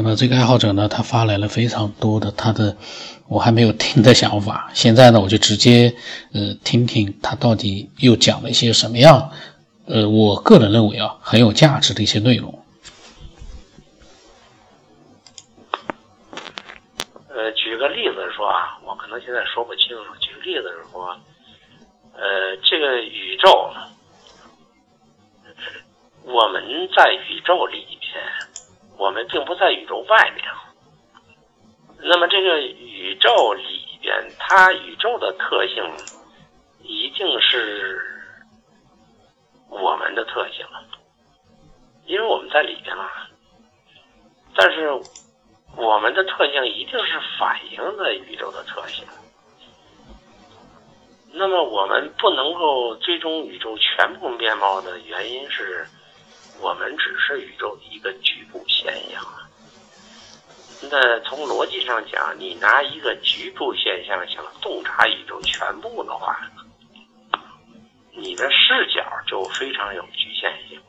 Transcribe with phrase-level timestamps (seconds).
[0.00, 2.76] 那么这个爱好者呢，他发来了非常多的他的
[3.26, 4.70] 我还没有听的想法。
[4.72, 5.92] 现在呢，我就直接
[6.32, 9.32] 呃听听他到底又讲了一些什么样，
[9.86, 12.64] 呃，我个人认为啊很有价值的一些内容。
[17.28, 20.04] 呃，举个例子说啊，我可能现在说不清楚。
[20.20, 21.08] 举个例子说，
[22.14, 23.72] 呃，这个宇宙，
[26.22, 26.62] 我们
[26.96, 28.47] 在宇宙里边。
[28.98, 30.44] 我们并不在宇宙外面，
[32.02, 35.84] 那么这个宇宙里边，它宇宙的特性
[36.82, 37.96] 一定是
[39.68, 40.66] 我们的特性，
[42.06, 43.08] 因为我们在里边嘛。
[44.56, 44.90] 但是
[45.76, 49.06] 我们的特性一定是反映了宇宙的特性。
[51.32, 55.86] 那么我们不能够追踪宇宙全部面貌的原因是。
[56.60, 59.22] 我们只是宇宙的一个局部现象。
[60.90, 66.38] 那从逻辑上讲，你拿一个局部现象想洞察宇宙全部的话，
[68.16, 70.80] 你的视角就非常有局限性。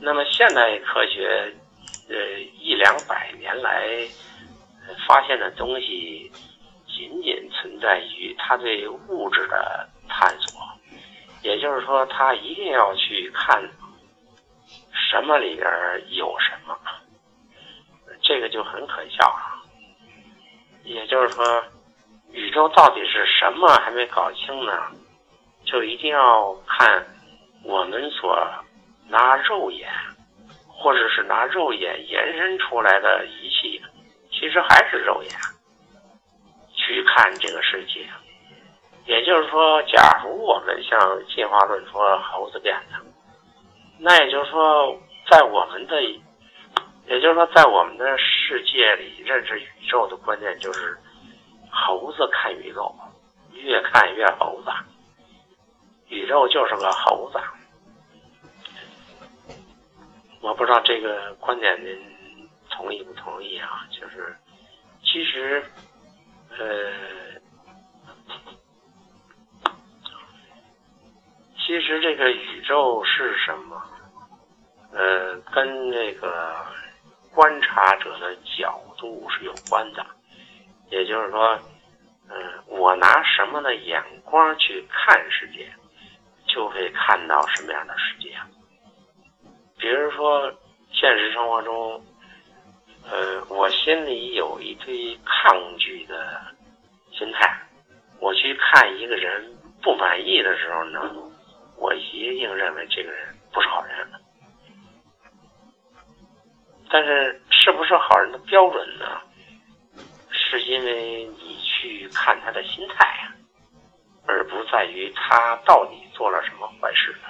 [0.00, 1.54] 那么现代科学，
[2.08, 4.06] 呃，一两百年来
[5.06, 6.30] 发现的东西，
[6.86, 10.58] 仅仅存在于他对物质的探索，
[11.42, 13.62] 也就是说，他一定要去看。
[15.14, 15.64] 什么里边
[16.08, 16.76] 有什么，
[18.20, 19.62] 这个就很可笑了。
[20.82, 21.62] 也就是说，
[22.32, 24.72] 宇宙到底是什么还没搞清呢，
[25.64, 27.06] 就一定要看
[27.62, 28.36] 我们所
[29.06, 29.88] 拿肉眼，
[30.66, 33.80] 或者是拿肉眼延伸出来的仪器，
[34.32, 35.30] 其实还是肉眼
[36.74, 38.04] 去看这个世界。
[39.06, 40.98] 也就是说，假如我们像
[41.28, 43.13] 进化论说猴子变的。
[43.98, 44.98] 那也就是说，
[45.30, 46.02] 在我们的，
[47.06, 50.96] 也就是说，在我们的世界里，认识宇宙的观念就是
[51.70, 52.94] 猴子看宇宙，
[53.52, 54.70] 越看越猴子，
[56.08, 57.38] 宇宙就是个猴子。
[60.40, 61.96] 我不知道这个观点您
[62.68, 63.86] 同意不同意啊？
[63.90, 64.36] 就是，
[65.02, 65.64] 其实，
[66.50, 66.92] 呃，
[71.74, 73.82] 其实这个宇宙是什么？
[74.92, 76.54] 呃，跟那个
[77.34, 80.06] 观察者的角度是有关的，
[80.88, 81.58] 也就是说，
[82.30, 82.36] 嗯，
[82.68, 85.68] 我拿什么的眼光去看世界，
[86.46, 88.32] 就会看到什么样的世界。
[89.76, 90.48] 比如说，
[90.92, 92.00] 现实生活中，
[93.10, 96.40] 呃，我心里有一堆抗拒的
[97.10, 97.52] 心态，
[98.20, 99.52] 我去看一个人
[99.82, 101.12] 不满意的时候呢，
[101.76, 104.08] 我一定认为这个人不是好人。
[106.90, 109.20] 但是，是不是好人的标准呢？
[110.30, 113.34] 是因为你去看他的心态啊，
[114.26, 117.28] 而不在于他到底做了什么坏事呢？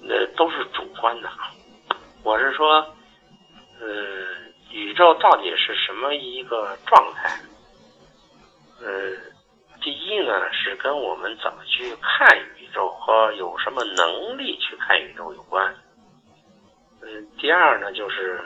[0.00, 1.30] 那都是主观的。
[2.22, 2.94] 我是说，
[3.80, 3.86] 呃，
[4.70, 7.40] 宇宙到底是什么一个状态？
[8.80, 8.90] 呃，
[9.84, 15.74] 第一呢，是跟我们怎么去看宇宙和有什么能力去看宇宙有关。
[17.02, 18.40] 嗯，第二呢，就是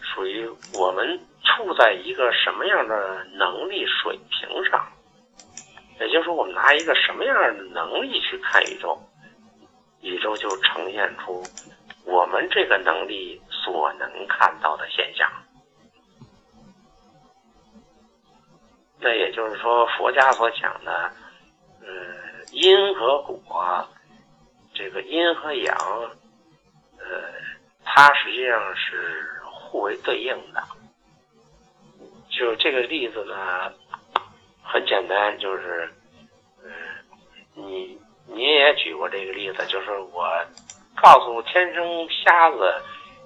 [0.00, 4.86] 属于我们处在一个什么样的能力水平上，
[5.98, 8.96] 也就是说，我们拿一个什么样的能力去看宇宙，
[10.00, 11.42] 宇宙就呈现出
[12.04, 15.28] 我们这个能力所能看到的现象。
[19.00, 21.10] 那也就是说，佛家所讲的，
[21.80, 21.88] 嗯，
[22.52, 23.88] 因和果，
[24.74, 25.76] 这个阴和阳，
[26.98, 27.38] 呃。
[27.90, 30.62] 它实际上是互为对应的，
[32.28, 33.72] 就这个例子呢，
[34.62, 35.90] 很简单，就是，
[36.62, 36.70] 嗯，
[37.54, 40.28] 你你也举过这个例子，就是我
[41.02, 42.74] 告诉天生瞎子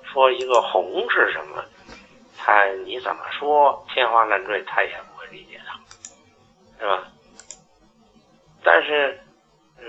[0.05, 1.63] 说一个红是什么，
[2.39, 4.97] 他你怎么说天花乱坠，他也，
[6.83, 7.07] 是吧？
[8.65, 9.21] 但是，
[9.79, 9.87] 嗯。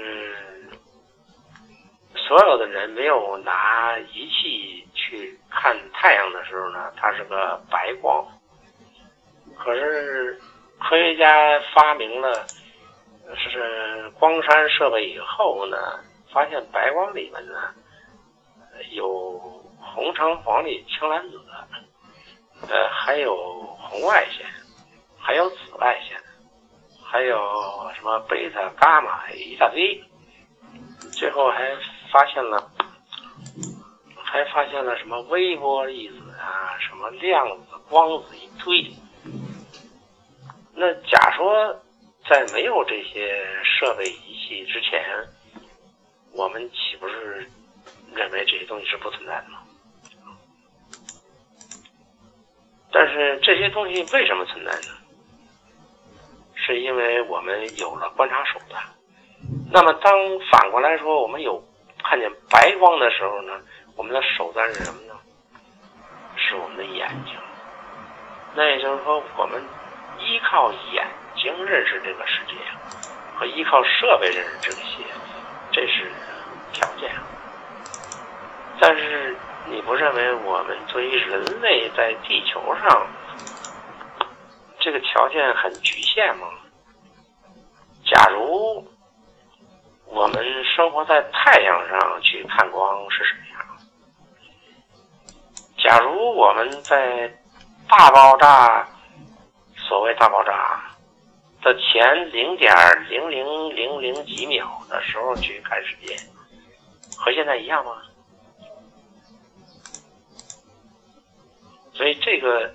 [2.16, 8.26] 所有的人没有拿仪器去看太阳的时候呢，它是个白光。
[9.58, 10.40] 可是
[10.80, 12.48] 科学家发明了
[13.36, 15.78] 是光栅设备以后呢，
[16.32, 17.74] 发现白光里面呢
[18.92, 19.38] 有
[19.80, 21.42] 红橙黄绿青蓝紫，
[22.70, 23.36] 呃，还有
[23.78, 24.46] 红外线，
[25.20, 26.18] 还有紫外线，
[27.14, 27.38] 还有
[27.96, 30.04] 什么贝塔、伽马一大堆，
[31.12, 31.78] 最后还。
[32.14, 32.72] 发现了，
[34.24, 38.94] 还发现了什么微波粒子啊，什么量子、光子一堆。
[40.76, 41.74] 那假说
[42.30, 45.04] 在没有这些设备仪器之前，
[46.34, 47.50] 我们岂不是
[48.14, 49.64] 认为这些东西是不存在的吗？
[52.92, 55.03] 但是这些东西为什么存在呢？
[56.74, 58.82] 是因为我们有了观察手段。
[59.72, 60.12] 那么当
[60.52, 61.64] 反过来说，我们有
[62.04, 63.54] 看见白光的时候呢？
[63.96, 65.14] 我们的手段是什么呢？
[66.36, 67.36] 是我们的眼睛。
[68.56, 69.62] 那也就是说，我们
[70.18, 71.06] 依靠眼
[71.36, 72.56] 睛认识这个世界，
[73.36, 75.04] 和依靠设备认识这些，
[75.72, 76.12] 这是
[76.72, 77.12] 条件。
[78.80, 79.36] 但是
[79.68, 83.08] 你不认为我们作为人类在地球上，
[84.80, 86.48] 这个条件很局限吗？
[88.14, 88.88] 假如
[90.06, 93.60] 我们生活在太阳上去看光是什么样？
[95.80, 97.28] 假如我们在
[97.90, 98.88] 大爆炸，
[99.76, 100.96] 所谓大爆炸
[101.64, 102.72] 的前零点
[103.10, 106.16] 零零零零几秒的时候去看世界，
[107.18, 107.94] 和现在一样吗？
[111.94, 112.72] 所以这个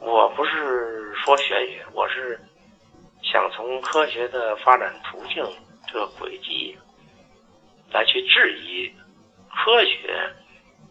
[0.00, 2.40] 我不是说玄学，我是
[3.36, 5.44] 想从科学的发展途径
[5.86, 6.74] 这个轨迹
[7.92, 8.90] 来去质疑
[9.54, 10.32] 科学。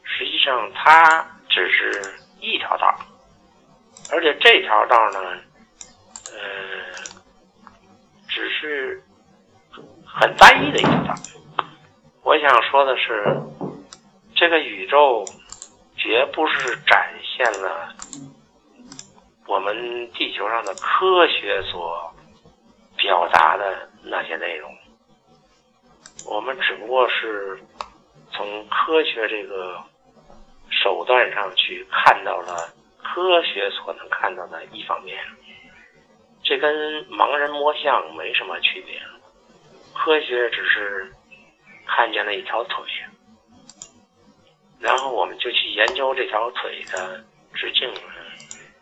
[0.03, 2.95] 实际上，它只是一条道，
[4.11, 5.19] 而且这条道呢，
[6.31, 6.93] 呃，
[8.29, 9.01] 只是
[10.05, 11.15] 很单一的一条道。
[12.21, 13.25] 我想说的是，
[14.35, 15.25] 这个宇宙
[15.97, 17.91] 绝不是展现了
[19.47, 19.75] 我们
[20.11, 22.13] 地球上的科学所
[23.05, 24.75] 表达的那些内容，
[26.25, 27.59] 我们只不过是
[28.31, 29.79] 从科学这个。
[30.83, 35.23] 手段上去看到了科学所能看到的一方面，
[36.43, 38.99] 这跟盲人摸象没什么区别。
[39.93, 41.09] 科学只是
[41.85, 42.83] 看见了一条腿，
[44.79, 47.23] 然后我们就去研究这条腿的
[47.53, 47.89] 直径、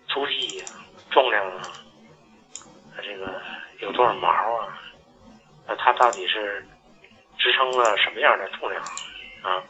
[0.08, 0.64] 粗细、
[1.12, 1.62] 重量啊，
[3.04, 3.42] 这个
[3.84, 4.80] 有多少毛啊？
[5.68, 6.66] 那它到底是
[7.38, 8.82] 支撑了什么样的重量
[9.44, 9.62] 啊？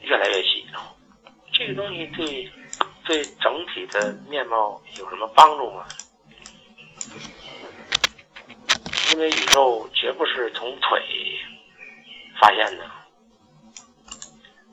[0.00, 0.66] 越来越细，
[1.52, 2.52] 这个东西对
[3.04, 5.86] 对整体的面貌有什么帮助吗？
[9.12, 11.38] 因为宇宙绝不是从腿
[12.40, 12.90] 发现的，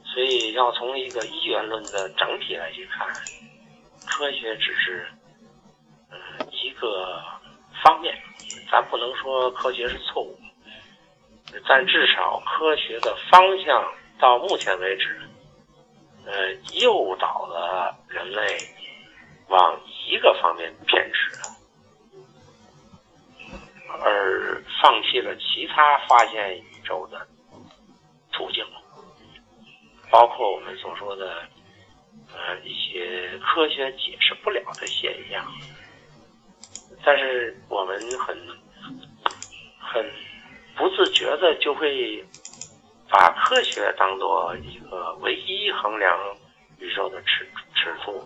[0.04, 3.08] 所以要从一个一元论的整体来去看，
[4.08, 5.08] 科学只是
[6.10, 6.18] 嗯
[6.52, 7.22] 一个
[7.84, 8.16] 方面，
[8.72, 10.38] 咱不能说科学是错误，
[11.68, 13.94] 但至少科学的方向。
[14.20, 15.20] 到目前为止，
[16.28, 18.56] 呃，诱导了人类
[19.48, 21.32] 往一个方面偏执，
[23.90, 27.28] 而放弃了其他发现宇宙的
[28.32, 28.64] 途径，
[30.12, 31.50] 包括我们所说的
[32.32, 35.44] 呃一些科学解释不了的现象。
[37.04, 38.38] 但是我们很
[39.80, 40.06] 很
[40.76, 42.24] 不自觉的就会。
[43.14, 46.18] 把科学当做一个唯一衡量
[46.80, 47.46] 宇宙的尺
[47.76, 48.26] 尺度，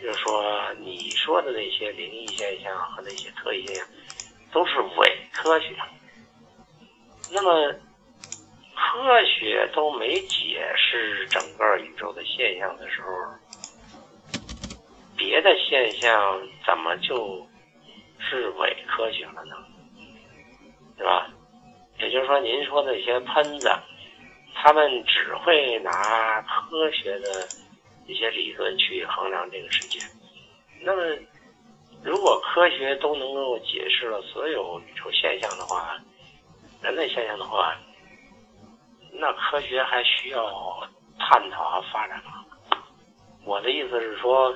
[0.00, 3.86] 就是说，你说的那些灵异现象和那些特异现象
[4.50, 5.76] 都是伪科学。
[7.30, 7.74] 那么，
[8.74, 13.08] 科学都没解释整个宇宙的现象的时候，
[15.14, 17.46] 别的现象怎么就
[18.28, 19.56] 是伪科学了呢？
[20.96, 21.28] 是吧？
[21.98, 23.70] 也就是说，您说那些喷子，
[24.54, 27.46] 他们只会拿科学的
[28.06, 30.00] 一些理论去衡量这个世界。
[30.80, 31.02] 那么，
[32.02, 35.96] 如果科学都能够解释了所有宇宙现象的话，
[36.82, 37.76] 人类现象的话，
[39.12, 40.88] 那科学还需要
[41.18, 42.44] 探讨和发展吗？
[43.44, 44.52] 我的意思是说，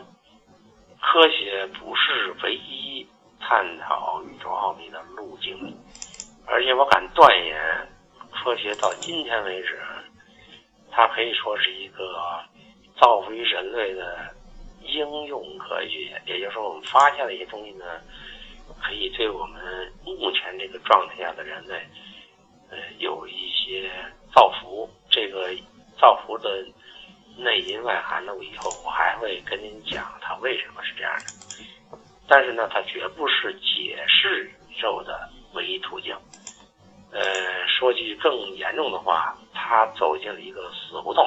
[1.01, 3.07] 科学不是唯一
[3.41, 5.77] 探讨宇宙奥秘的路径。
[6.47, 7.57] 而且我敢断言，
[8.33, 9.79] 科学到今天为止，
[10.91, 12.43] 它可以说是一个
[13.01, 14.35] 造福于人类的
[14.83, 16.21] 应用科学。
[16.27, 17.85] 也就是说，我们发现的一些东西呢，
[18.83, 21.87] 可以对我们目前这个状态下的人类，
[22.71, 23.91] 呃，有一些
[24.35, 24.89] 造福。
[25.11, 25.51] 这个
[25.99, 26.65] 造福的
[27.37, 31.38] 内因外涵呢，我以后我还会跟您讲它为什么是这样的。
[32.29, 36.15] 但是呢，它绝不是解释宇宙的唯一途径。
[37.11, 37.21] 呃，
[37.67, 41.25] 说句更严重的话，他走进了一个死胡同。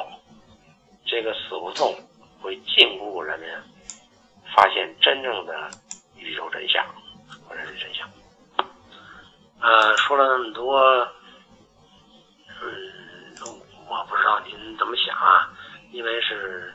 [1.04, 1.92] 这个死胡同
[2.40, 3.62] 会禁锢人们
[4.54, 5.68] 发现真正的
[6.16, 6.86] 宇宙真相
[7.48, 8.08] 或者是真相。
[9.60, 10.78] 呃，说了那么多，
[12.62, 13.34] 嗯，
[13.88, 15.50] 我不知道您怎么想啊？
[15.90, 16.72] 因为是，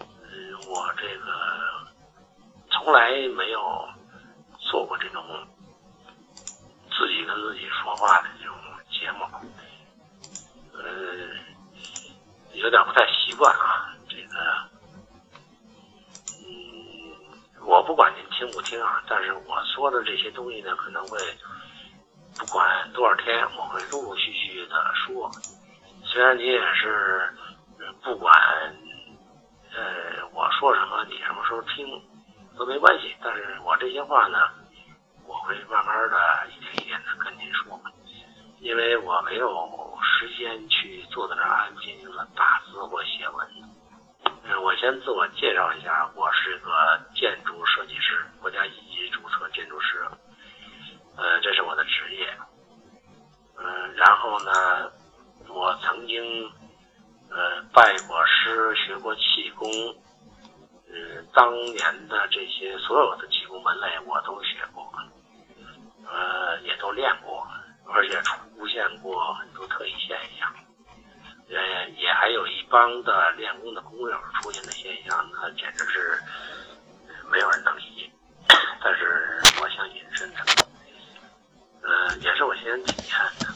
[0.00, 1.26] 嗯，我这个
[2.86, 3.58] 从来没有
[4.60, 5.20] 做过这种
[6.96, 8.54] 自己跟自己说话的这种
[8.88, 9.24] 节目，
[10.72, 10.84] 呃，
[12.52, 13.92] 有点不太习惯啊。
[14.08, 14.38] 这个，
[16.46, 21.18] 嗯，我不管您听不听啊，但是我说的这些东西呢，可能会。
[22.38, 25.28] 不管多少天，我会陆陆续续的说。
[26.04, 27.34] 虽然你也是，
[28.04, 28.32] 不管，
[29.74, 31.84] 呃，我说什么，你什么时候听
[32.58, 33.14] 都没关系。
[33.22, 34.38] 但是我这些话呢，
[35.26, 37.80] 我会慢慢的一点一点的跟您说，
[38.60, 43.46] 因为我没有时间去坐在那安安静静的打字或写文。
[44.48, 46.70] 嗯，我先自我介绍一下，我是个
[47.14, 50.04] 建筑设计师，国家一级注册建筑师。
[51.16, 52.28] 呃，这是我的职业，
[53.58, 54.92] 嗯，然后呢，
[55.48, 56.44] 我曾经
[57.30, 59.66] 呃拜过师，学过气功，
[61.36, 64.90] 当年的这些所有的气功门类我都学过，
[66.08, 67.46] 呃，也都练过，
[67.84, 70.50] 而且出现过很多特异现象，
[71.50, 76.18] 呃，也还有一帮的练功的工友出现的现象，那简直是
[77.30, 78.10] 没有人能理解，
[78.82, 80.40] 但是我想引申的。
[81.82, 83.46] 呃，也是我亲身体验的，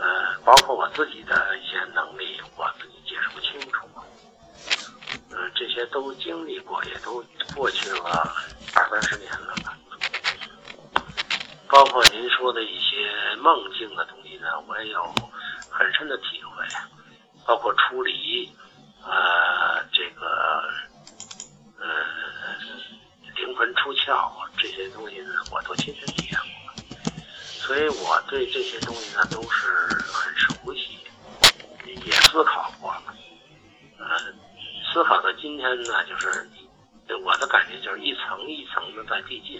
[0.00, 3.88] 呃，包括我自己的一些能力，我自己解释不清楚，
[5.32, 7.24] 呃，这些都经历过，也都
[7.54, 8.34] 过去了
[8.74, 9.76] 二三十年了吧。
[11.68, 15.02] 包括您说的一些梦境的东西呢，我也有
[15.70, 16.66] 很深的体会，
[17.46, 18.46] 包括出离，
[19.02, 20.68] 呃，这个，
[21.78, 21.86] 呃，
[23.36, 26.48] 灵魂出窍这些东西呢，我都亲身体验过。
[27.38, 29.72] 所以我对这些东西呢都是
[30.12, 30.98] 很熟悉，
[32.04, 32.81] 也思考过，
[34.92, 36.28] 思考到今天呢，就是
[37.24, 39.58] 我的感觉就是一层一层的在递进，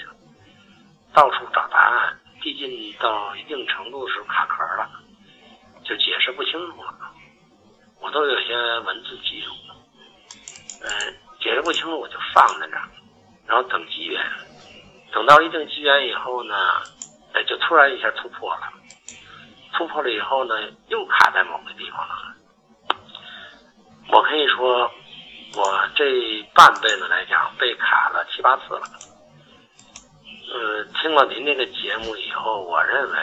[1.14, 4.90] 到处找答案，递进到一定程度是卡壳了，
[5.84, 7.10] 就解释不清楚了。
[8.00, 9.54] 我都有些文字记录，
[10.82, 10.90] 嗯，
[11.40, 12.88] 解释不清楚我就放在那儿，
[13.46, 14.22] 然后等机缘，
[15.12, 16.54] 等到一定机缘以后呢。
[17.34, 18.70] 哎，就突然一下突破了，
[19.72, 20.54] 突破了以后呢，
[20.88, 22.34] 又卡在某个地方了。
[24.08, 24.92] 我可以说，
[25.54, 28.82] 我这半辈子来讲，被卡了七八次了。
[30.52, 33.18] 呃，听了您这个节目以后，我认为，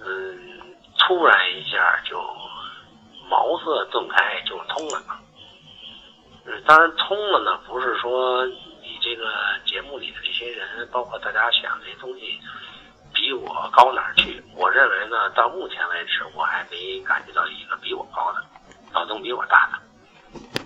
[0.00, 2.18] 嗯，突然一下就
[3.28, 5.02] 茅塞顿开，就通了。
[6.46, 9.32] 嗯，当然通了呢，不是说你这个
[9.64, 12.40] 节目里的这些人，包括大家想这些东西。
[13.14, 14.42] 比我高哪儿去？
[14.56, 18.42] 我认为呢，到目前为止，我还没感觉到一个比我高的，
[18.90, 19.78] 脑洞比我大的。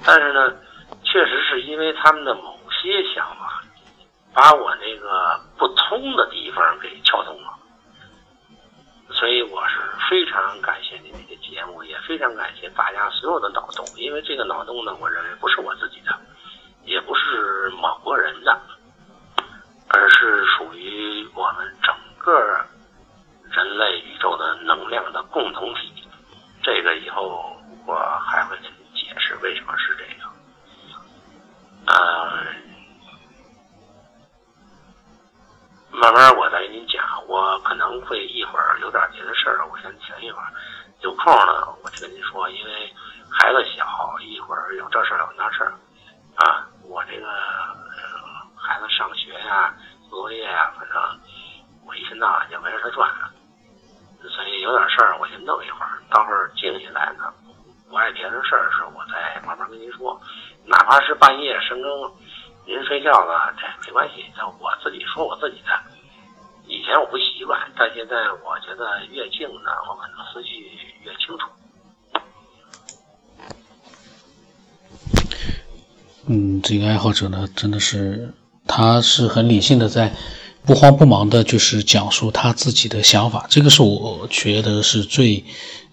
[0.07, 0.55] 但是呢，
[1.03, 3.63] 确实是因为他们的某些想法，
[4.33, 7.53] 把我那个不通的地方给撬通了。
[9.11, 16.17] 所以我是非常感谢你这个节目，也非常感谢大家所有的脑洞，因为这个脑洞呢，我认为不是我自己的，
[16.85, 18.61] 也不是某个人的，
[19.89, 21.95] 而是属于我们整。
[22.19, 22.67] 个
[23.53, 26.09] 人类宇宙的能量的共同体，
[26.61, 30.35] 这个以后我还会给你解释为什么是这样。
[31.87, 32.43] 呃，
[36.07, 40.47] 慢慢我再给您讲，我可能会一会儿有点别的事儿，我先停一会儿。
[41.01, 42.95] 有空呢，我就跟您说，因为
[43.29, 43.85] 孩子小，
[44.21, 45.75] 一会儿有这事儿有那事儿
[46.37, 46.69] 啊。
[46.85, 47.27] 我这个
[48.57, 49.75] 孩子上学呀，
[50.09, 50.97] 作业呀，反正。
[51.85, 53.11] 我一天到晚就围着他转，
[54.29, 57.33] 所以有点事儿我先弄一会儿，到会儿静下来呢，
[57.91, 60.21] 不碍别的事儿的时候，我再慢慢跟您说。
[60.65, 61.91] 哪怕是半夜深更，
[62.65, 65.79] 您睡觉了，这没关系，那我自己说我自己的。
[66.87, 68.15] 以前我不习惯，但现在
[68.45, 70.71] 我觉得越静呢，我可能思绪
[71.03, 71.51] 越清楚。
[76.29, 78.33] 嗯，这个爱好者呢，真的是，
[78.69, 80.15] 他是很理性的在。
[80.65, 85.45] 不慌不忙的，就是讲述他自己的想法，这个是我觉得是最，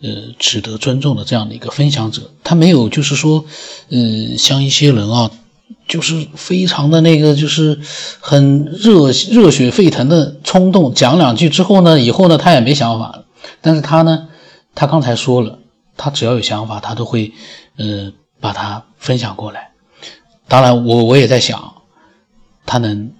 [0.01, 2.31] 呃，值得尊重的这样的一个分享者。
[2.43, 3.45] 他没有，就是说，
[3.89, 5.29] 嗯，像一些人啊，
[5.87, 7.79] 就是非常的那个，就是
[8.19, 13.25] 很热热血沸腾的冲动，讲两句之后呢，以后呢他也没想法了。
[13.61, 14.27] 但是他呢，
[14.75, 15.59] 他刚才说了，
[15.97, 17.31] 他只要有想法，他都会
[17.77, 19.71] 呃把它分享过来。
[20.47, 21.73] 当然，我我也在想，
[22.65, 23.11] 他能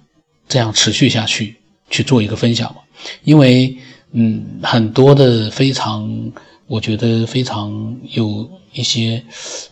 [0.48, 1.56] 这样持续下去
[1.90, 2.76] 去做一个分享吗？
[3.24, 3.76] 因为
[4.12, 6.30] 嗯，很多的非常，
[6.66, 9.22] 我觉得非常有一些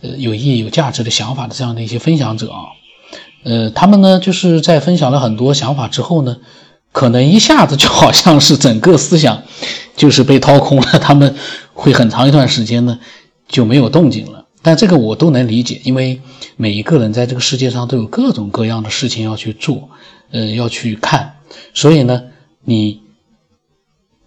[0.01, 2.65] 呃有意义、有价值的想法的这样的一些分享者啊。
[3.43, 6.37] 呃，他们呢，就是在分享了很多想法之后呢，
[6.91, 9.43] 可能一下子就好像是整个思想
[9.97, 11.35] 就是被掏空了， 他们
[11.73, 12.99] 会很长一段时间呢
[13.47, 14.45] 就没有动静了。
[14.61, 16.21] 但这个我都能理解，因为
[16.55, 19.89] 每一个人在这个世界上都有各种各样的事情要去做，
[20.31, 21.39] 呃，要去看，
[21.73, 22.23] 所以呢，
[22.63, 23.01] 你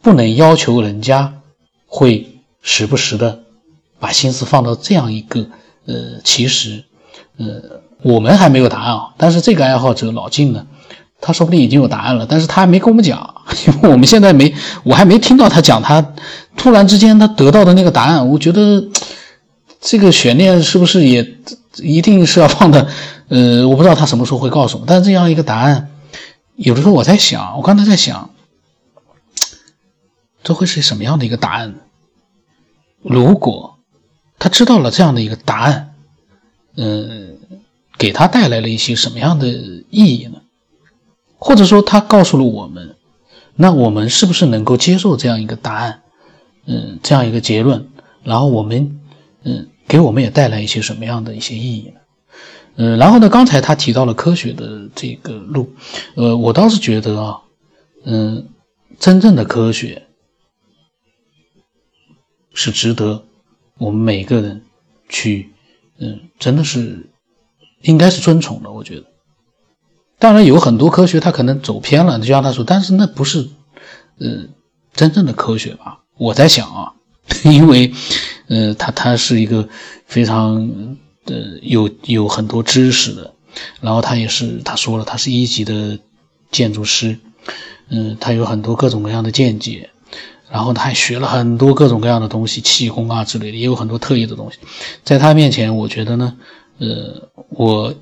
[0.02, 1.40] 不能要求人家
[1.86, 2.35] 会
[2.66, 3.44] 时不时的
[4.00, 5.46] 把心思放到这样一个，
[5.86, 5.94] 呃，
[6.24, 6.82] 其实，
[7.36, 7.80] 呃。
[8.02, 10.66] 我们还没有答案啊，但是这个爱好者老晋呢，
[11.18, 13.34] 他说不定已经有答案了，但是他还没跟我们讲，
[13.66, 14.54] 因为我们现在没，
[14.84, 16.14] 我还没听到他讲他
[16.56, 18.84] 突然之间他得到的那个答案，我觉得
[19.80, 21.26] 这个悬念是不是也
[21.78, 22.86] 一定是要放的？
[23.28, 25.88] 呃，我不知道他什么时候会告诉我，但是这样一个答案，
[26.54, 28.30] 有的时候我在想，我刚才在想，
[30.44, 31.74] 这会是什么样的一个答案？
[33.08, 33.78] 如果
[34.38, 35.94] 他知道了这样的一个答案，
[36.76, 37.38] 嗯。
[37.98, 40.42] 给他带来了一些什么样的意义呢？
[41.38, 42.94] 或者说，他告诉了我们，
[43.54, 46.02] 那我们是不是能够接受这样一个答案？
[46.66, 47.88] 嗯，这样一个结论，
[48.22, 49.00] 然后我们，
[49.44, 52.00] 嗯，给我们也带来一些什么样的一些意义呢？
[52.76, 55.72] 嗯，然后呢，刚才他提到了科学的这个路，
[56.16, 57.38] 呃，我倒是觉得啊，
[58.04, 58.46] 嗯，
[58.98, 60.05] 真正的科学
[62.56, 63.22] 是值得
[63.78, 64.62] 我们每个人
[65.08, 65.52] 去，
[65.98, 67.08] 嗯，真的是。
[67.82, 69.04] 应该是尊崇的，我觉得。
[70.18, 73.48] 当然有很多科学，它可能走偏了，就像他说，但是那不是，
[74.18, 74.44] 呃，
[74.92, 76.00] 真正的科学吧？
[76.16, 76.94] 我在想啊，
[77.44, 77.92] 因为，
[78.48, 79.68] 呃，他他是一个
[80.06, 80.96] 非常
[81.26, 83.34] 呃有有很多知识的，
[83.80, 85.96] 然后他也是他说了，他是一级的
[86.50, 87.16] 建筑师，
[87.90, 89.90] 嗯，他有很多各种各样的见解，
[90.50, 94.58] 然后他还学了很多各种各样的东西，气功啊之类的，也有很多特异的东西，
[95.04, 96.36] 在他面前，我觉得呢。
[96.78, 97.94] 呃，我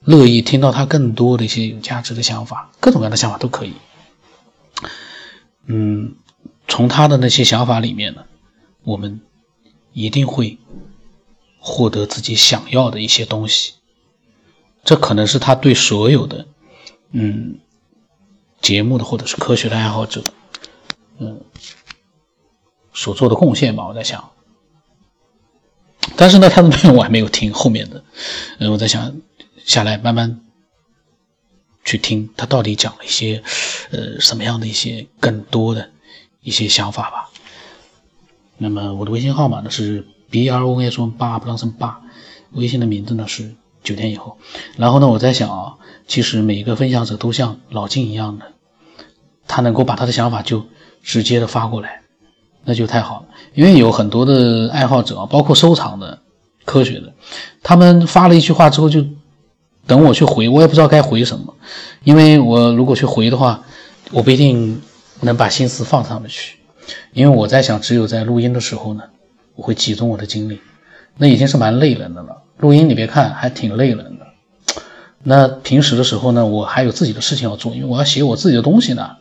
[0.00, 3.72] 乐意听到他更多的一些有价值的想法，各种各样的想法都可以。
[5.64, 6.14] 嗯，
[6.68, 8.26] 从他的那些想法里面呢，
[8.84, 9.22] 我们
[9.94, 10.58] 一定会
[11.58, 13.72] 获得自己想要的一些东西。
[14.84, 16.46] 这可能是他对所有的
[17.12, 17.60] 嗯
[18.60, 20.22] 节目的或者是科学的爱好者
[21.18, 21.40] 嗯
[22.92, 23.86] 所做的贡献吧。
[23.86, 24.30] 我在想。
[26.16, 28.04] 但是呢，他的内容我还没有听后面的，
[28.58, 29.20] 嗯，我在想
[29.64, 30.40] 下来慢慢
[31.84, 33.42] 去听他到底讲了一些，
[33.90, 35.90] 呃，什么样的一些更多的
[36.40, 37.30] 一些想法吧。
[38.56, 42.00] 那么我的微信号码呢是 b r o s 八不当成八，
[42.52, 44.38] 微信的名字呢是九天以后。
[44.76, 45.76] 然后呢，我在想啊，
[46.06, 48.52] 其实每一个分享者都像老金一样的，
[49.48, 50.66] 他能够把他的想法就
[51.06, 52.00] 直接的发过来。
[52.68, 56.18] 那就太好了，因为有很多的爱好者，包括收藏的、
[56.64, 57.12] 科学的，
[57.62, 59.06] 他们发了一句话之后，就
[59.86, 61.54] 等我去回，我也不知道该回什么，
[62.02, 63.62] 因为我如果去回的话，
[64.10, 64.82] 我不一定
[65.20, 66.56] 能把心思放上面去，
[67.12, 69.04] 因为我在想，只有在录音的时候呢，
[69.54, 70.58] 我会集中我的精力，
[71.18, 72.42] 那已经是蛮累人的了。
[72.58, 74.26] 录音你别看还挺累人的，
[75.22, 79.18] 那平时的时候呢，我还有自己的事情要做，因为我要写我自己的东西呢。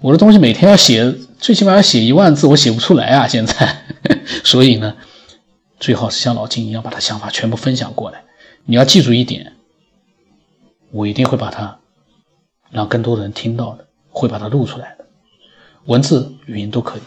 [0.00, 3.26] 我的东西每天要写，最起码要写一万字，我写不出来啊！
[3.26, 3.84] 现在，
[4.44, 4.96] 所以呢，
[5.80, 8.22] 最好是像老金一样，把他想法全部分享过来。
[8.64, 9.54] 你要记住一点，
[10.92, 11.80] 我一定会把它
[12.70, 15.06] 让更多的人听到的，会把它录出来的，
[15.86, 17.02] 文字、语音都可以，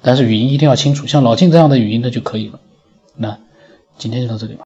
[0.00, 2.60] 但是语音一定要清楚，像老金这样的语音的就可以了。
[3.16, 3.36] 那
[3.96, 4.56] 今天就到这里吧。